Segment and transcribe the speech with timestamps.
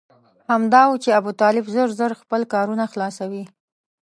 [0.51, 3.43] همدا و چې ابوطالب ژر ژر خپل کارونه خلاصوي.